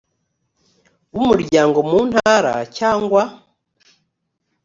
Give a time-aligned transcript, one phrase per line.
[1.15, 3.21] b umuryango mu ntara cyangwa